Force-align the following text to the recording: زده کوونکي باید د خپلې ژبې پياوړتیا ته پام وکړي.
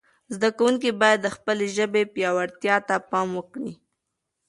زده 0.33 0.49
کوونکي 0.57 0.89
باید 1.01 1.19
د 1.23 1.27
خپلې 1.35 1.65
ژبې 1.75 2.03
پياوړتیا 2.13 2.75
ته 2.87 2.95
پام 3.11 3.27
وکړي. 3.37 3.73